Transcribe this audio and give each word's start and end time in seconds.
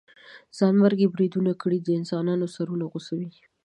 ځانمرګي 0.57 1.07
بريدونه 1.13 1.51
کړئ 1.61 1.79
د 1.83 1.87
انسانانو 1.99 2.45
سرونه 2.55 2.85
غوڅوئ. 2.91 3.29